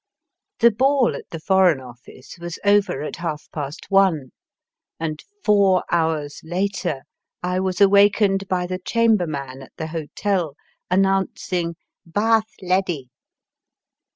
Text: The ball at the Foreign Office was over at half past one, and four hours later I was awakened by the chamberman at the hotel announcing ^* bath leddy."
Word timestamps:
The 0.61 0.71
ball 0.71 1.15
at 1.15 1.29
the 1.29 1.39
Foreign 1.39 1.79
Office 1.79 2.35
was 2.39 2.57
over 2.65 3.03
at 3.03 3.17
half 3.17 3.45
past 3.53 3.85
one, 3.89 4.31
and 4.99 5.23
four 5.43 5.83
hours 5.91 6.41
later 6.43 7.01
I 7.43 7.59
was 7.59 7.79
awakened 7.79 8.47
by 8.47 8.65
the 8.65 8.79
chamberman 8.79 9.61
at 9.61 9.73
the 9.77 9.85
hotel 9.85 10.55
announcing 10.89 11.73
^* 11.73 11.75
bath 12.03 12.49
leddy." 12.63 13.11